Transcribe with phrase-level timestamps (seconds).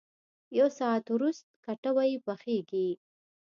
[0.57, 2.89] یو ساعت ورست کټوۍ پخېږي.